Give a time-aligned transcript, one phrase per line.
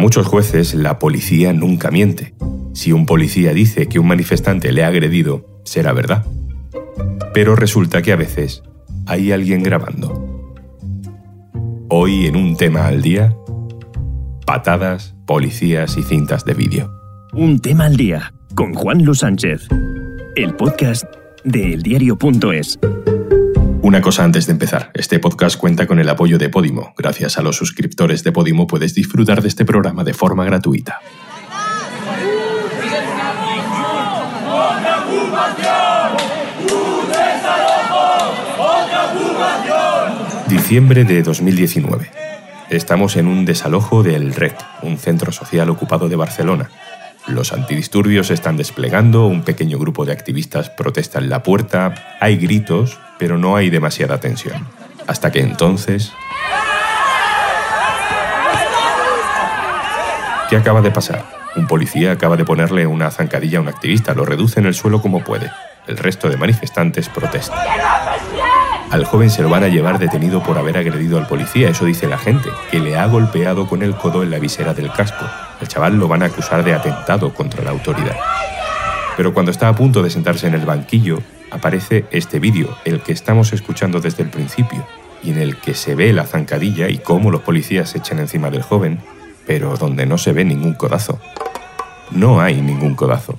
[0.00, 2.34] muchos jueces, la policía nunca miente.
[2.72, 6.24] Si un policía dice que un manifestante le ha agredido, será verdad.
[7.34, 8.62] Pero resulta que a veces
[9.06, 10.54] hay alguien grabando.
[11.88, 13.36] Hoy en un tema al día,
[14.46, 16.90] patadas, policías y cintas de vídeo.
[17.34, 19.68] Un tema al día con Juan Luis Sánchez,
[20.34, 21.04] el podcast
[21.44, 22.78] de eldiario.es.
[23.90, 26.94] Una cosa antes de empezar, este podcast cuenta con el apoyo de Podimo.
[26.96, 31.00] Gracias a los suscriptores de Podimo puedes disfrutar de este programa de forma gratuita.
[40.46, 42.12] Diciembre de 2019.
[42.70, 46.70] Estamos en un desalojo del REC, un centro social ocupado de Barcelona.
[47.26, 52.98] Los antidisturbios están desplegando, un pequeño grupo de activistas protesta en la puerta, hay gritos,
[53.18, 54.66] pero no hay demasiada tensión.
[55.06, 56.12] Hasta que entonces...
[60.48, 61.24] ¿Qué acaba de pasar?
[61.56, 65.00] Un policía acaba de ponerle una zancadilla a un activista, lo reduce en el suelo
[65.00, 65.50] como puede.
[65.86, 67.58] El resto de manifestantes protestan.
[68.90, 72.08] Al joven se lo van a llevar detenido por haber agredido al policía, eso dice
[72.08, 75.24] la gente, que le ha golpeado con el codo en la visera del casco.
[75.60, 78.16] El chaval lo van a acusar de atentado contra la autoridad.
[79.16, 81.20] Pero cuando está a punto de sentarse en el banquillo,
[81.52, 84.84] aparece este vídeo, el que estamos escuchando desde el principio,
[85.22, 88.50] y en el que se ve la zancadilla y cómo los policías se echan encima
[88.50, 88.98] del joven,
[89.46, 91.20] pero donde no se ve ningún codazo.
[92.10, 93.38] No hay ningún codazo.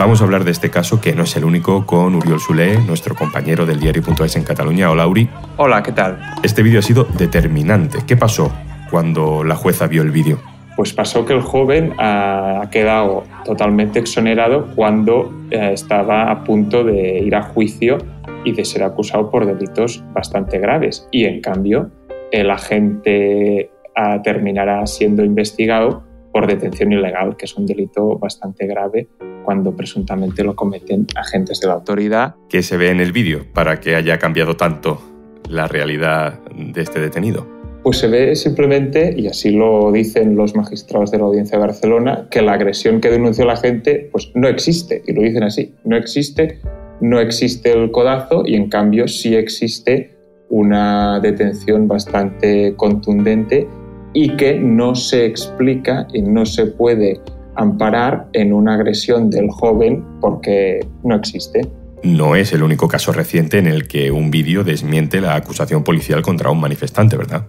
[0.00, 3.14] Vamos a hablar de este caso que no es el único con Uriol Sule, nuestro
[3.14, 4.90] compañero del diario.es en Cataluña.
[4.90, 5.28] Hola Uri.
[5.58, 6.18] Hola, ¿qué tal?
[6.42, 7.98] Este vídeo ha sido determinante.
[8.06, 8.50] ¿Qué pasó
[8.90, 10.38] cuando la jueza vio el vídeo?
[10.74, 17.18] Pues pasó que el joven ha quedado totalmente exonerado cuando eh, estaba a punto de
[17.18, 17.98] ir a juicio
[18.46, 21.06] y de ser acusado por delitos bastante graves.
[21.10, 21.90] Y en cambio,
[22.32, 29.08] el agente ah, terminará siendo investigado por detención ilegal, que es un delito bastante grave
[29.44, 32.36] cuando presuntamente lo cometen agentes de la autoridad.
[32.48, 35.00] ¿Qué se ve en el vídeo para que haya cambiado tanto
[35.48, 37.46] la realidad de este detenido?
[37.82, 42.28] Pues se ve simplemente, y así lo dicen los magistrados de la Audiencia de Barcelona,
[42.30, 45.96] que la agresión que denunció la gente pues no existe, y lo dicen así, no
[45.96, 46.60] existe,
[47.00, 50.14] no existe el codazo y en cambio sí existe
[50.50, 53.66] una detención bastante contundente
[54.12, 57.20] y que no se explica y no se puede
[57.56, 61.68] amparar en una agresión del joven porque no existe.
[62.02, 66.22] No es el único caso reciente en el que un vídeo desmiente la acusación policial
[66.22, 67.46] contra un manifestante, ¿verdad?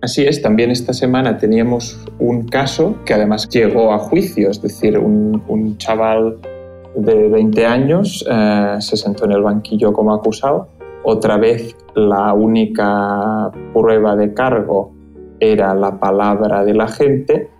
[0.00, 4.96] Así es, también esta semana teníamos un caso que además llegó a juicio, es decir,
[4.96, 6.38] un, chaval
[6.94, 10.68] de 20 años eh, se sentó en el banquillo como acusado.
[11.02, 14.92] Otra vez la única prueba de cargo
[15.40, 17.50] era la palabra de la gente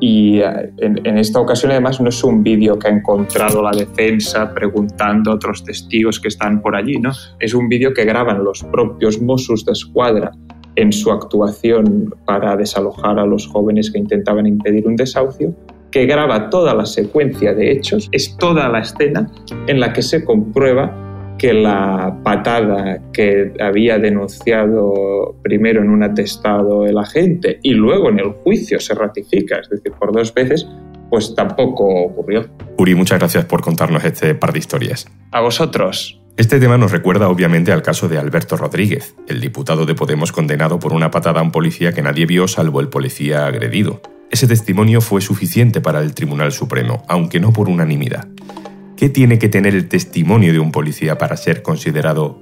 [0.00, 4.52] y eh, en, esta ocasión además no es un vídeo que ha encontrado la defensa
[4.52, 7.12] preguntando a otros testigos que están por allí, ¿no?
[7.38, 10.32] Es un vídeo que graban los propios Mossos de Escuadra
[10.74, 15.54] en su actuación para desalojar a los jóvenes que intentaban impedir un desahucio,
[15.90, 19.30] que graba toda la secuencia de hechos, es toda la escena
[19.66, 21.05] en la que se comprueba
[21.38, 28.20] que la patada que había denunciado primero en un atestado el agente y luego en
[28.20, 30.66] el juicio se ratifica, es decir, por dos veces,
[31.10, 32.46] pues tampoco ocurrió.
[32.78, 35.06] Uri, muchas gracias por contarnos este par de historias.
[35.30, 36.20] A vosotros.
[36.36, 40.78] Este tema nos recuerda obviamente al caso de Alberto Rodríguez, el diputado de Podemos condenado
[40.78, 44.02] por una patada a un policía que nadie vio salvo el policía agredido.
[44.30, 48.28] Ese testimonio fue suficiente para el Tribunal Supremo, aunque no por unanimidad.
[48.96, 52.40] ¿Qué tiene que tener el testimonio de un policía para ser considerado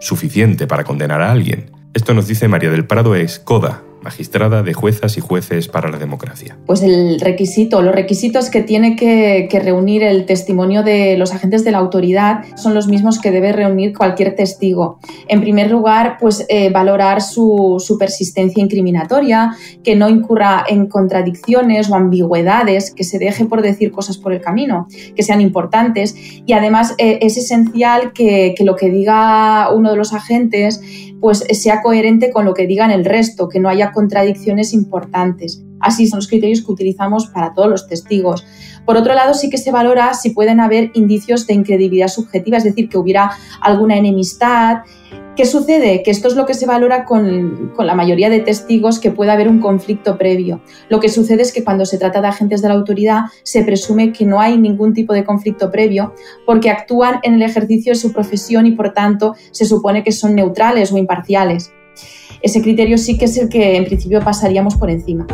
[0.00, 1.70] suficiente para condenar a alguien?
[1.94, 6.56] Esto nos dice María del Prado Escoda, magistrada de juezas y jueces para la democracia.
[6.66, 11.70] Pues el requisito, los requisitos que tiene que, reunir el testimonio de los agentes de
[11.70, 14.98] la autoridad son los mismos que debe reunir cualquier testigo.
[15.28, 19.54] En primer lugar, pues eh, valorar su, persistencia incriminatoria,
[19.84, 24.40] que no incurra en contradicciones o ambigüedades, que se deje por decir cosas por el
[24.40, 26.16] camino, que sean importantes.
[26.46, 30.80] Y además eh, es esencial que, que lo que diga uno de los agentes
[31.22, 35.62] pues sea coherente con lo que digan el resto, que no haya contradicciones importantes.
[35.78, 38.44] Así son los criterios que utilizamos para todos los testigos.
[38.84, 42.64] Por otro lado, sí que se valora si pueden haber indicios de incredibilidad subjetiva, es
[42.64, 43.30] decir, que hubiera
[43.60, 44.78] alguna enemistad.
[45.34, 46.02] ¿Qué sucede?
[46.02, 49.48] Que esto es lo que se valora con, la mayoría de testigos, que puede haber
[49.48, 50.60] un conflicto previo.
[50.90, 54.12] Lo que sucede es que cuando se trata de agentes de la autoridad se presume
[54.12, 56.14] que no hay ningún tipo de conflicto previo
[56.44, 60.34] porque actúan en el ejercicio de su profesión y por tanto se supone que son
[60.34, 61.72] neutrales o imparciales.
[62.42, 65.26] Ese criterio sí que es el que en principio pasaríamos por encima.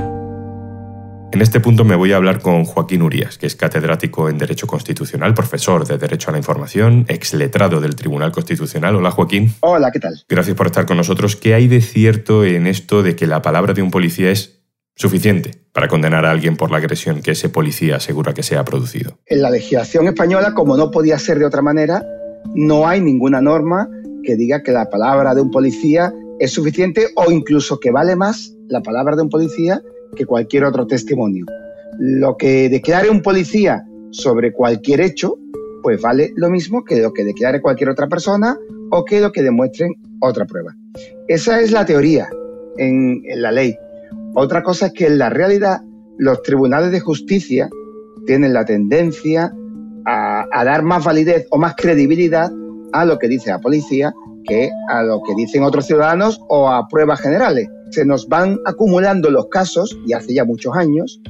[1.30, 4.66] En este punto me voy a hablar con Joaquín Urías, que es catedrático en Derecho
[4.66, 8.96] Constitucional, profesor de Derecho a la Información, exletrado del Tribunal Constitucional.
[8.96, 9.52] Hola Joaquín.
[9.60, 10.24] Hola, ¿qué tal?
[10.26, 11.36] Gracias por estar con nosotros.
[11.36, 14.62] ¿Qué hay de cierto en esto de que la palabra de un policía es
[14.96, 18.64] suficiente para condenar a alguien por la agresión que ese policía asegura que se ha
[18.64, 19.18] producido?
[19.26, 22.02] En la legislación española, como no podía ser de otra manera,
[22.54, 23.86] no hay ninguna norma
[24.24, 26.10] que diga que la palabra de un policía
[26.40, 29.82] es suficiente o incluso que vale más la palabra de un policía
[30.16, 31.46] que cualquier otro testimonio.
[31.98, 35.38] Lo que declare un policía sobre cualquier hecho,
[35.82, 38.56] pues vale lo mismo que lo que declare cualquier otra persona
[38.90, 40.74] o que lo que demuestren otra prueba.
[41.28, 42.28] Esa es la teoría
[42.76, 43.76] en, la ley.
[44.34, 45.80] Otra cosa es que en la realidad
[46.18, 47.68] los tribunales de justicia
[48.26, 49.52] tienen la tendencia
[50.04, 52.50] a, dar más validez o más credibilidad
[52.92, 54.14] a lo que dice la policía
[54.44, 57.68] que a lo que dicen otros ciudadanos o a pruebas generales.
[57.90, 61.20] Se nos van acumulando los casos, y hace ya muchos años,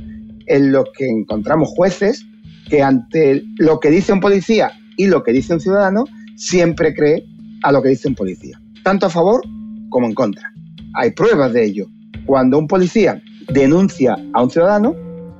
[0.46, 2.24] en los que encontramos jueces
[2.68, 6.04] que ante lo que dice un policía y lo que dice un ciudadano,
[6.36, 7.24] siempre cree
[7.62, 9.42] a lo que dice un policía, tanto a favor
[9.90, 10.52] como en contra.
[10.94, 11.86] Hay pruebas de ello.
[12.26, 13.22] Cuando un policía
[13.52, 14.94] denuncia a un ciudadano,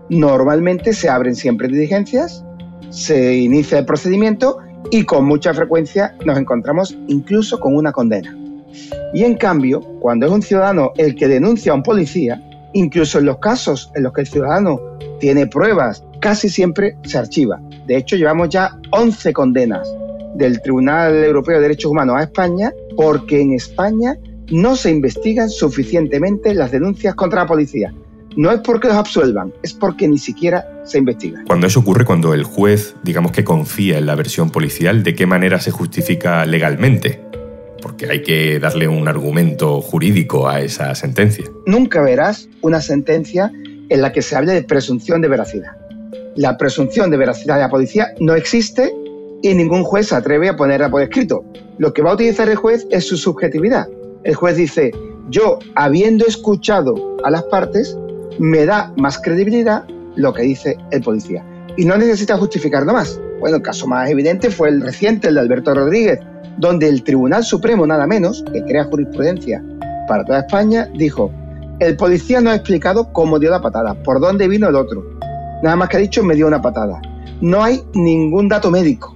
[0.09, 2.44] normalmente se abren siempre diligencias,
[2.91, 4.59] se inicia el procedimiento
[4.91, 8.37] y con mucha frecuencia nos encontramos incluso con una condena.
[9.15, 12.43] Y en cambio, cuando es un ciudadano el que denuncia a un policía,
[12.75, 14.81] incluso en los casos en los que el ciudadano
[15.19, 17.61] tiene pruebas, casi siempre se archiva.
[17.87, 19.89] De hecho, llevamos ya 11 condenas
[20.35, 24.17] del Tribunal Europeo de Derechos Humanos a España porque en España
[24.51, 27.93] no se investigan suficientemente las denuncias contra la policía.
[28.37, 31.43] No es porque los absuelvan, es porque ni siquiera se investiga.
[31.47, 35.27] Cuando eso ocurre, cuando el juez, digamos que confía en la versión policial, ¿de qué
[35.27, 37.21] manera se justifica legalmente?
[37.81, 41.45] Porque hay que darle un argumento jurídico a esa sentencia.
[41.67, 43.53] Nunca verás una sentencia
[43.89, 45.77] en la que se hable de presunción de veracidad.
[46.37, 48.93] La presunción de veracidad de la policía no existe
[49.43, 51.45] y ningún juez se atreve a ponerla por escrito.
[51.79, 53.89] Lo que va a utilizar el juez es su subjetividad.
[54.25, 54.93] El juez dice,
[55.31, 57.97] yo, habiendo escuchado a las partes,
[58.39, 59.85] me da más credibilidad
[60.17, 61.45] lo que dice el policía.
[61.77, 63.21] Y no necesita justificarlo más.
[63.38, 66.19] Bueno, el caso más evidente fue el reciente, el de Alberto Rodríguez,
[66.58, 69.62] donde el Tribunal Supremo, nada menos, que crea jurisprudencia
[70.08, 71.31] para toda España, dijo,
[71.79, 75.05] el policía no ha explicado cómo dio la patada, por dónde vino el otro.
[75.62, 77.00] Nada más que ha dicho, me dio una patada.
[77.40, 79.14] No hay ningún dato médico.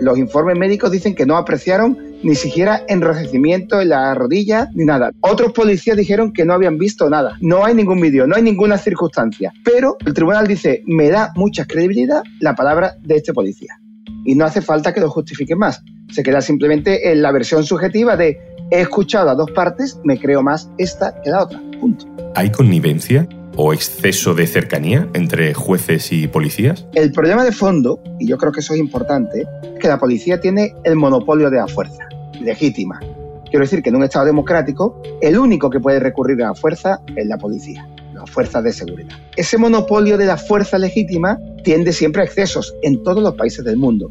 [0.00, 5.12] Los informes médicos dicen que no apreciaron ni siquiera enrojecimiento en la rodilla ni nada.
[5.20, 7.36] Otros policías dijeron que no habían visto nada.
[7.40, 9.52] No hay ningún vídeo, no hay ninguna circunstancia.
[9.64, 13.78] Pero el tribunal dice, me da mucha credibilidad la palabra de este policía.
[14.24, 15.82] Y no hace falta que lo justifique más.
[16.10, 18.38] Se queda simplemente en la versión subjetiva de
[18.70, 21.60] he escuchado a dos partes, me creo más esta que la otra.
[21.80, 22.06] Punto.
[22.34, 23.28] ¿Hay connivencia?
[23.56, 26.86] o exceso de cercanía entre jueces y policías?
[26.94, 30.40] El problema de fondo, y yo creo que eso es importante, es que la policía
[30.40, 32.08] tiene el monopolio de la fuerza,
[32.44, 33.00] legítima.
[33.44, 37.00] Quiero decir que en un Estado democrático, el único que puede recurrir a la fuerza
[37.14, 39.16] es la policía, las fuerzas de seguridad.
[39.36, 43.76] Ese monopolio de la fuerza legítima tiende siempre a excesos en todos los países del
[43.76, 44.10] mundo.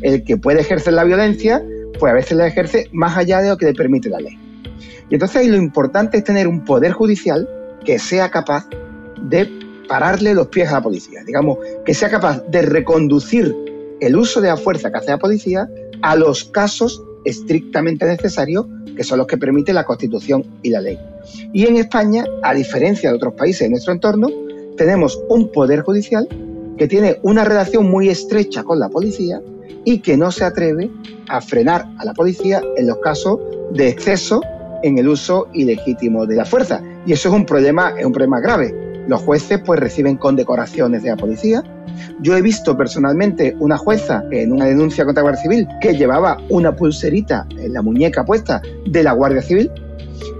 [0.00, 1.62] El que puede ejercer la violencia,
[1.98, 4.38] pues a veces la ejerce más allá de lo que le permite la ley.
[5.10, 7.48] Y entonces ahí lo importante es tener un poder judicial
[7.84, 8.68] que sea capaz
[9.20, 9.48] de
[9.88, 13.54] pararle los pies a la policía, digamos, que sea capaz de reconducir
[14.00, 15.68] el uso de la fuerza que hace la policía
[16.02, 18.66] a los casos estrictamente necesarios,
[18.96, 20.98] que son los que permite la Constitución y la ley.
[21.52, 24.28] Y en España, a diferencia de otros países de nuestro entorno,
[24.76, 26.28] tenemos un poder judicial
[26.76, 29.40] que tiene una relación muy estrecha con la policía
[29.84, 30.90] y que no se atreve
[31.28, 33.38] a frenar a la policía en los casos
[33.72, 34.40] de exceso
[34.82, 36.82] en el uso ilegítimo de la fuerza.
[37.06, 38.83] Y eso es un problema, es un problema grave.
[39.08, 41.62] Los jueces pues reciben condecoraciones de la policía.
[42.20, 46.38] Yo he visto personalmente una jueza en una denuncia contra la Guardia Civil que llevaba
[46.48, 49.70] una pulserita en la muñeca puesta de la Guardia Civil.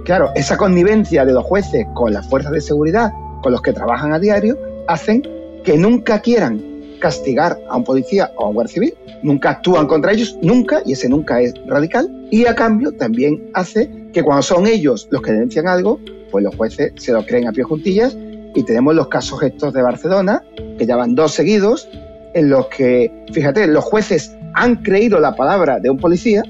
[0.03, 4.13] Claro, esa connivencia de los jueces con las fuerzas de seguridad, con los que trabajan
[4.13, 4.57] a diario,
[4.87, 5.23] hacen
[5.63, 6.61] que nunca quieran
[6.99, 10.93] castigar a un policía o a un guardia civil, nunca actúan contra ellos, nunca, y
[10.93, 15.31] ese nunca es radical, y a cambio también hace que cuando son ellos los que
[15.31, 15.99] denuncian algo,
[16.31, 18.17] pues los jueces se lo creen a pie juntillas
[18.55, 20.41] y tenemos los casos estos de Barcelona,
[20.77, 21.87] que ya van dos seguidos,
[22.33, 26.43] en los que, fíjate, los jueces han creído la palabra de un policía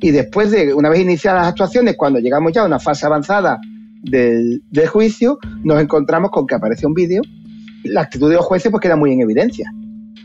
[0.00, 3.60] y después de, una vez iniciadas las actuaciones, cuando llegamos ya a una fase avanzada
[4.02, 7.22] del, del juicio, nos encontramos con que aparece un vídeo.
[7.84, 9.70] La actitud de los jueces pues queda muy en evidencia,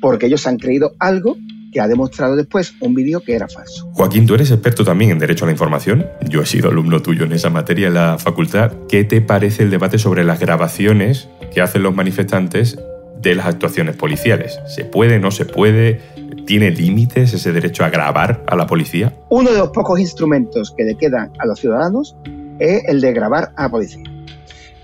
[0.02, 1.36] porque ellos han creído algo
[1.76, 3.92] que ha demostrado después un vídeo que era falso.
[3.92, 6.06] Joaquín, tú eres experto también en Derecho a la Información.
[6.30, 8.72] Yo he sido alumno tuyo en esa materia en la facultad.
[8.88, 12.78] ¿Qué te parece el debate sobre las grabaciones ¿Qué hacen los manifestantes
[13.22, 14.60] de las actuaciones policiales?
[14.68, 16.02] ¿Se puede, no se puede?
[16.46, 19.14] ¿Tiene límites ese derecho a grabar a la policía?
[19.30, 22.16] Uno de los pocos instrumentos que le quedan a los ciudadanos
[22.60, 24.04] es el de grabar a la policía.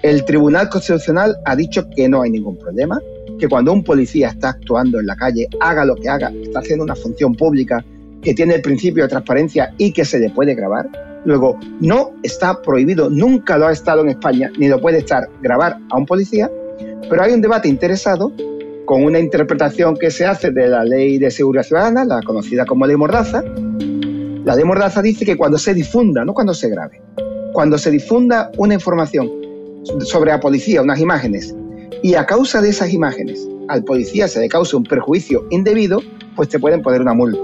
[0.04, 3.00] El Tribunal Constitucional ha dicho que no hay ningún problema,
[3.40, 6.84] que cuando un policía está actuando en la calle, haga lo que haga, está haciendo
[6.84, 7.86] una función pública
[8.24, 10.90] que tiene el principio de transparencia y que se le puede grabar.
[11.24, 15.78] Luego, no está prohibido, nunca lo ha estado en España, ni lo puede estar grabar
[15.92, 16.50] a un policía,
[17.08, 18.34] pero hay un debate interesado
[18.86, 22.88] con una interpretación que se hace de la ley de seguridad ciudadana, la conocida como
[22.88, 23.44] ley Mordaza.
[24.46, 27.04] La ley Mordaza dice que cuando se difunda, no cuando se grabe,
[27.54, 29.41] cuando se difunda una información
[29.84, 31.56] sobre la policía, unas imágenes,
[32.04, 36.02] y a causa de esas imágenes al policía se le causa un perjuicio indebido,
[36.36, 37.40] pues te pueden poner una multa.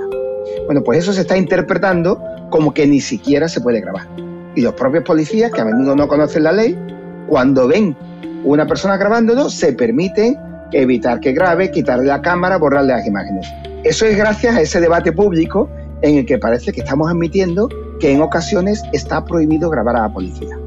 [0.66, 4.08] Bueno, pues eso se está interpretando como que ni siquiera se puede grabar.
[4.56, 6.78] Y los propios policías, que a menudo no conocen la ley,
[7.28, 7.96] cuando ven
[8.44, 10.38] una persona grabándolo, se permite
[10.72, 13.48] evitar que grabe, quitarle la cámara, borrarle las imágenes.
[13.84, 15.70] Eso es gracias a ese debate público
[16.02, 20.14] en el que parece que estamos admitiendo que en ocasiones está prohibido grabar a la
[20.14, 20.58] policía.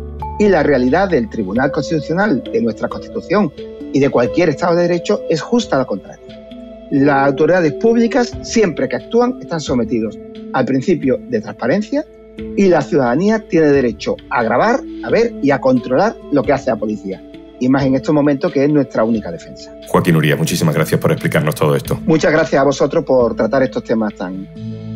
[0.40, 3.52] Y la realidad del Tribunal Constitucional, de nuestra Constitución
[3.92, 6.24] y de cualquier Estado de Derecho es justa la contraria.
[6.90, 10.18] Las autoridades públicas, siempre que actúan, están sometidos
[10.54, 12.06] al principio de transparencia
[12.56, 16.70] y la ciudadanía tiene derecho a grabar, a ver y a controlar lo que hace
[16.70, 17.22] la policía.
[17.60, 19.70] Y más en estos momentos que es nuestra única defensa.
[19.88, 22.00] Joaquín Uría, muchísimas gracias por explicarnos todo esto.
[22.06, 24.48] Muchas gracias a vosotros por tratar estos temas tan,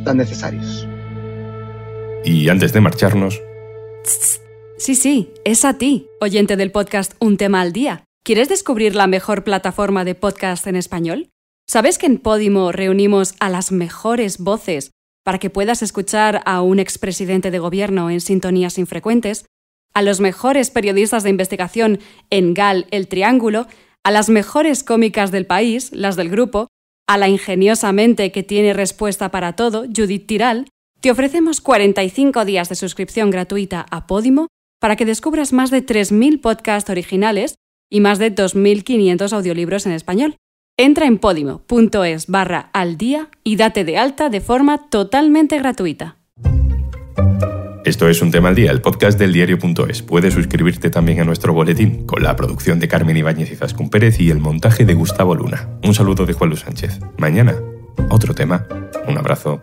[0.06, 0.88] tan necesarios.
[2.24, 3.42] Y antes de marcharnos...
[4.76, 8.04] Sí, sí, es a ti, oyente del podcast Un tema al día.
[8.24, 11.30] ¿Quieres descubrir la mejor plataforma de podcast en español?
[11.68, 14.90] ¿Sabes que en Podimo reunimos a las mejores voces
[15.24, 19.46] para que puedas escuchar a un expresidente de gobierno en sintonías infrecuentes,
[19.94, 22.00] a los mejores periodistas de investigación
[22.30, 23.68] en GAL El Triángulo,
[24.02, 26.66] a las mejores cómicas del país, las del grupo,
[27.06, 30.66] a la ingeniosamente que tiene respuesta para todo, Judith Tiral,
[31.00, 34.48] te ofrecemos 45 días de suscripción gratuita a Podimo
[34.84, 37.54] para que descubras más de 3.000 podcasts originales
[37.90, 40.36] y más de 2.500 audiolibros en español.
[40.76, 46.18] Entra en podimo.es barra al día y date de alta de forma totalmente gratuita.
[47.86, 50.02] Esto es Un Tema al Día, el podcast del diario.es.
[50.02, 54.20] Puedes suscribirte también a nuestro boletín, con la producción de Carmen Ibáñez y Zascún Pérez
[54.20, 55.70] y el montaje de Gustavo Luna.
[55.82, 57.00] Un saludo de Juan Luis Sánchez.
[57.16, 57.54] Mañana,
[58.10, 58.66] otro tema.
[59.08, 59.62] Un abrazo.